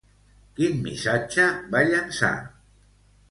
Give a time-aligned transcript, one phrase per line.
[0.59, 1.45] Quin missatge
[1.75, 2.33] va llançar?